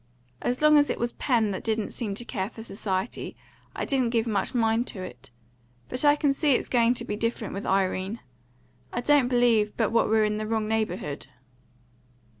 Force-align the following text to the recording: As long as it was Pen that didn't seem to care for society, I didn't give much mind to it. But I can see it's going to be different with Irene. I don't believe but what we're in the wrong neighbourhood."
As 0.41 0.63
long 0.63 0.79
as 0.79 0.89
it 0.89 0.97
was 0.97 1.11
Pen 1.11 1.51
that 1.51 1.63
didn't 1.63 1.91
seem 1.93 2.15
to 2.15 2.25
care 2.25 2.49
for 2.49 2.63
society, 2.63 3.37
I 3.75 3.85
didn't 3.85 4.09
give 4.09 4.25
much 4.25 4.55
mind 4.55 4.87
to 4.87 5.03
it. 5.03 5.29
But 5.89 6.03
I 6.03 6.15
can 6.15 6.33
see 6.33 6.53
it's 6.55 6.69
going 6.69 6.95
to 6.95 7.05
be 7.05 7.15
different 7.15 7.53
with 7.53 7.67
Irene. 7.67 8.19
I 8.91 9.01
don't 9.01 9.27
believe 9.27 9.77
but 9.77 9.91
what 9.91 10.09
we're 10.09 10.25
in 10.25 10.37
the 10.37 10.47
wrong 10.47 10.67
neighbourhood." 10.67 11.27